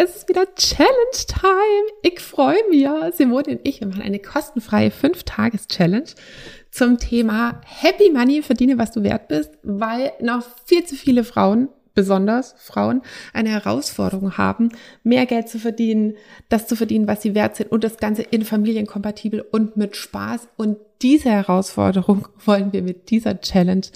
[0.00, 0.92] Es ist wieder Challenge
[1.26, 1.88] Time.
[2.02, 2.86] Ich freue mich.
[3.16, 6.06] Simone und ich, wir machen eine kostenfreie 5-Tages-Challenge
[6.70, 11.68] zum Thema Happy Money, verdiene, was du wert bist, weil noch viel zu viele Frauen,
[11.94, 14.68] besonders Frauen, eine Herausforderung haben,
[15.02, 16.14] mehr Geld zu verdienen,
[16.48, 20.46] das zu verdienen, was sie wert sind und das Ganze in familienkompatibel und mit Spaß.
[20.56, 23.86] Und diese Herausforderung wollen wir mit dieser Challenge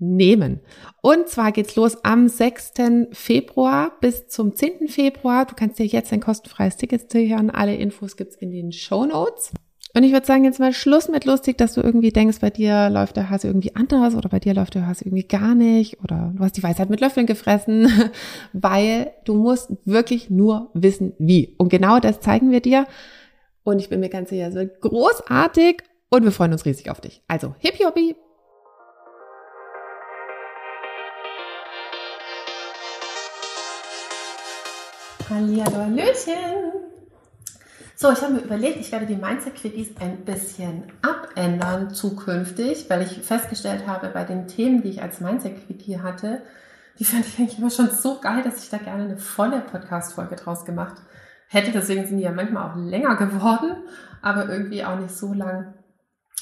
[0.00, 0.60] nehmen.
[1.02, 2.72] Und zwar geht's los am 6.
[3.12, 4.88] Februar bis zum 10.
[4.88, 5.44] Februar.
[5.46, 7.50] Du kannst dir jetzt ein kostenfreies Ticket sichern.
[7.50, 9.52] Alle Infos gibt's in den Show Notes.
[9.92, 12.90] Und ich würde sagen, jetzt mal Schluss mit lustig, dass du irgendwie denkst, bei dir
[12.90, 16.32] läuft der Hase irgendwie anders oder bei dir läuft der Hase irgendwie gar nicht oder
[16.36, 17.88] du hast die Weisheit mit Löffeln gefressen,
[18.52, 21.56] weil du musst wirklich nur wissen, wie.
[21.58, 22.86] Und genau das zeigen wir dir.
[23.64, 27.00] Und ich bin mir ganz sicher, es wird großartig und wir freuen uns riesig auf
[27.00, 27.22] dich.
[27.26, 28.14] Also, hip hoppi,
[35.30, 36.72] Hallihallo, Hallöchen.
[37.94, 43.22] So, ich habe mir überlegt, ich werde die Mindset-Quickies ein bisschen abändern zukünftig, weil ich
[43.22, 46.42] festgestellt habe, bei den Themen, die ich als Mindset-Quickie hatte,
[46.98, 50.34] die fand ich eigentlich immer schon so geil, dass ich da gerne eine volle Podcast-Folge
[50.34, 50.96] draus gemacht
[51.46, 51.70] hätte.
[51.70, 53.84] Deswegen sind die ja manchmal auch länger geworden,
[54.22, 55.74] aber irgendwie auch nicht so lang,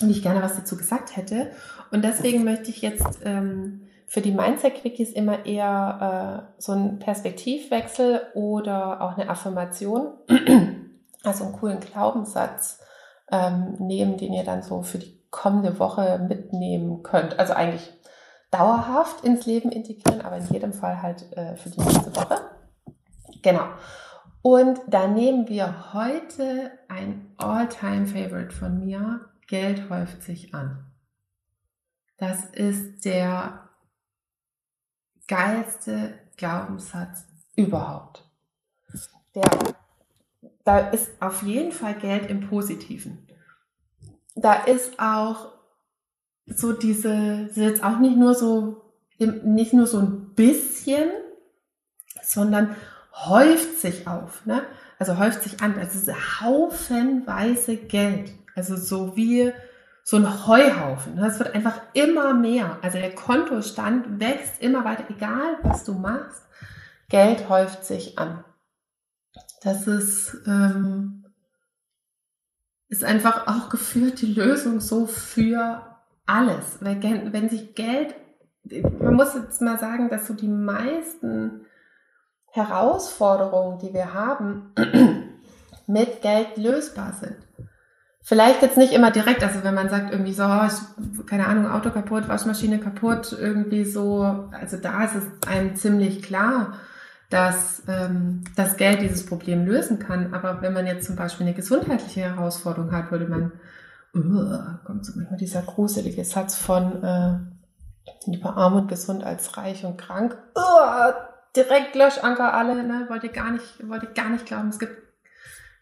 [0.00, 1.50] wie ich gerne was dazu gesagt hätte.
[1.90, 8.22] Und deswegen möchte ich jetzt ähm, für die Mindset-Quickies immer eher äh, so ein Perspektivwechsel
[8.34, 10.14] oder auch eine Affirmation,
[11.22, 12.80] also einen coolen Glaubenssatz
[13.30, 17.38] ähm, nehmen, den ihr dann so für die kommende Woche mitnehmen könnt.
[17.38, 17.92] Also eigentlich
[18.50, 22.40] dauerhaft ins Leben integrieren, aber in jedem Fall halt äh, für die nächste Woche.
[23.42, 23.66] Genau.
[24.40, 29.20] Und da nehmen wir heute ein All-Time-Favorite von mir.
[29.46, 30.86] Geld häuft sich an.
[32.16, 33.67] Das ist der
[35.28, 37.24] geilste Glaubenssatz
[37.54, 38.24] überhaupt.
[39.34, 39.74] Der,
[40.64, 43.26] da ist auf jeden Fall Geld im Positiven.
[44.34, 45.52] Da ist auch
[46.46, 48.82] so diese, jetzt auch nicht nur so,
[49.18, 51.10] nicht nur so ein bisschen,
[52.22, 52.74] sondern
[53.12, 54.62] häuft sich auf, ne?
[54.98, 58.32] Also häuft sich an, also haufenweise Geld.
[58.54, 59.52] Also so wie
[60.08, 61.18] so ein Heuhaufen.
[61.18, 62.78] Das wird einfach immer mehr.
[62.80, 66.48] Also der Kontostand wächst immer weiter, egal was du machst.
[67.10, 68.42] Geld häuft sich an.
[69.60, 71.26] Das ist, ähm,
[72.88, 75.82] ist einfach auch geführt die Lösung so für
[76.24, 76.78] alles.
[76.80, 78.14] Wenn, wenn sich Geld,
[78.98, 81.66] man muss jetzt mal sagen, dass so die meisten
[82.46, 84.72] Herausforderungen, die wir haben,
[85.86, 87.47] mit Geld lösbar sind.
[88.28, 91.66] Vielleicht jetzt nicht immer direkt, also wenn man sagt irgendwie so, oh, ich, keine Ahnung,
[91.66, 96.74] Auto kaputt, Waschmaschine kaputt, irgendwie so, also da ist es einem ziemlich klar,
[97.30, 100.34] dass ähm, das Geld dieses Problem lösen kann.
[100.34, 103.52] Aber wenn man jetzt zum Beispiel eine gesundheitliche Herausforderung hat, würde man,
[104.14, 107.38] uh, kommt so manchmal dieser gruselige Satz von äh,
[108.26, 110.36] lieber arm und gesund als reich und krank.
[110.54, 111.12] Uh,
[111.56, 113.06] direkt Löschanker alle, ne?
[113.08, 114.98] Wollte gar nicht, wollte gar nicht glauben, es gibt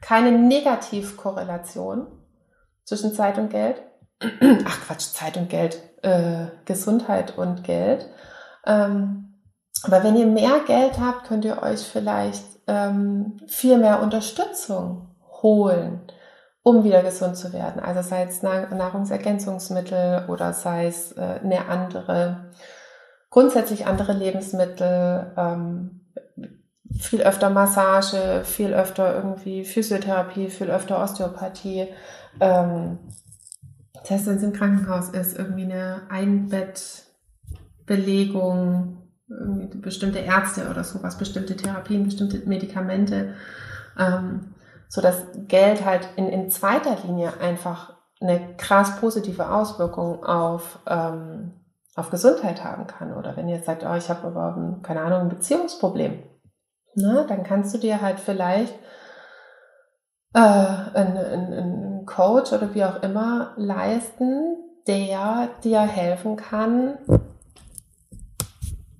[0.00, 2.06] keine Negativkorrelation
[2.86, 3.82] zwischen Zeit und Geld.
[4.64, 8.08] Ach Quatsch, Zeit und Geld, äh, Gesundheit und Geld.
[8.64, 9.34] Ähm,
[9.82, 16.00] aber wenn ihr mehr Geld habt, könnt ihr euch vielleicht ähm, viel mehr Unterstützung holen,
[16.62, 17.82] um wieder gesund zu werden.
[17.82, 22.46] Also sei es Nahrungsergänzungsmittel oder sei es äh, eine andere,
[23.28, 26.05] grundsätzlich andere Lebensmittel, ähm,
[26.98, 31.88] viel öfter Massage, viel öfter irgendwie Physiotherapie, viel öfter Osteopathie.
[32.40, 32.98] Ähm,
[33.94, 38.98] das heißt, wenn es im Krankenhaus ist, irgendwie eine Einbettbelegung,
[39.28, 43.34] irgendwie bestimmte Ärzte oder sowas, bestimmte Therapien, bestimmte Medikamente,
[43.98, 44.54] ähm,
[44.88, 51.54] so dass Geld halt in, in zweiter Linie einfach eine krass positive Auswirkung auf, ähm,
[51.96, 53.12] auf Gesundheit haben kann.
[53.12, 56.22] Oder wenn ihr sagt, oh, ich habe aber, keine Ahnung, ein Beziehungsproblem
[56.96, 58.74] na, dann kannst du dir halt vielleicht
[60.34, 64.56] äh, einen, einen Coach oder wie auch immer leisten,
[64.86, 66.98] der dir helfen kann,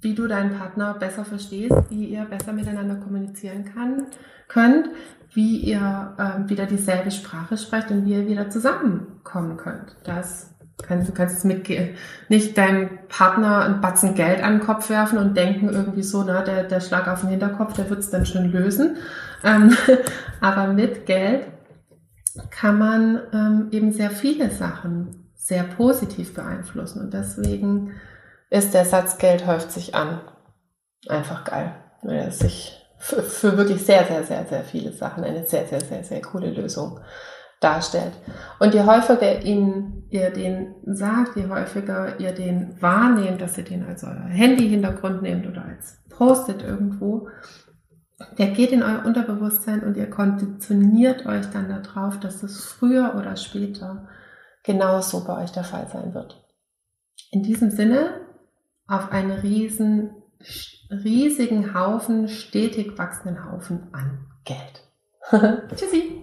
[0.01, 4.07] wie du deinen Partner besser verstehst, wie ihr besser miteinander kommunizieren kann,
[4.49, 4.89] könnt,
[5.33, 9.97] wie ihr äh, wieder dieselbe Sprache sprecht und wie ihr wieder zusammenkommen könnt.
[10.05, 15.71] Das Du kannst nicht deinem Partner einen Batzen Geld an den Kopf werfen und denken
[15.71, 18.99] irgendwie so, na, der, der Schlag auf den Hinterkopf, der wird es dann schon lösen.
[19.43, 19.75] Ähm,
[20.41, 21.47] aber mit Geld
[22.51, 27.01] kann man ähm, eben sehr viele Sachen sehr positiv beeinflussen.
[27.01, 27.93] Und deswegen
[28.51, 30.21] ist der Satz Geld häuft sich an.
[31.09, 31.75] Einfach geil.
[32.03, 35.81] Weil er sich für, für wirklich sehr, sehr, sehr, sehr viele Sachen eine sehr, sehr,
[35.81, 37.01] sehr, sehr coole Lösung
[37.67, 38.13] darstellt.
[38.61, 43.85] Und je häufiger ihn, ihr den sagt, je häufiger ihr den wahrnehmt, dass ihr den
[43.85, 47.29] als euer Handy-Hintergrund nehmt oder als Post-it irgendwo,
[48.39, 53.37] der geht in euer Unterbewusstsein und ihr konditioniert euch dann darauf, dass es früher oder
[53.37, 54.09] später
[54.63, 56.43] genauso bei euch der Fall sein wird.
[57.31, 58.21] In diesem Sinne,
[58.87, 60.11] auf einen riesen,
[60.91, 64.85] riesigen Haufen, stetig wachsenden Haufen an Geld.
[65.77, 66.23] Tschüssi!